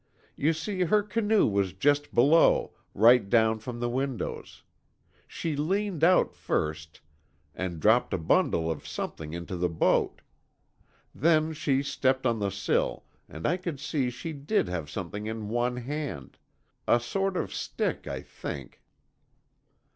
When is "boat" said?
9.69-10.21